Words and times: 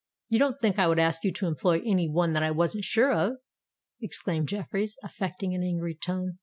"You 0.29 0.39
don't 0.39 0.57
think 0.57 0.79
I 0.79 0.87
would 0.87 0.97
ask 0.97 1.23
you 1.23 1.31
to 1.33 1.45
employ 1.45 1.79
any 1.85 2.09
one 2.09 2.33
that 2.33 2.41
I 2.41 2.49
wasn't 2.49 2.85
sure 2.85 3.13
of?" 3.13 3.33
exclaimed 4.01 4.47
Jeffreys, 4.49 4.97
affecting 5.03 5.53
an 5.53 5.61
angry 5.61 5.93
tone. 5.93 6.39